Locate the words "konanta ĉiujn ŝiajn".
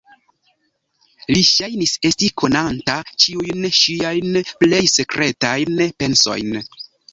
2.43-4.41